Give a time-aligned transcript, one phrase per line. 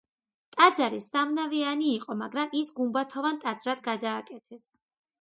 [0.53, 4.71] ტაძარი სამნავიანი იყო, მაგრამ ის გუმბათოვან ტაძრად გადააკეთეს.